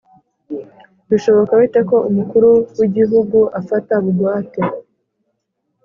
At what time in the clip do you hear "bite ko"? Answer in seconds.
1.61-1.97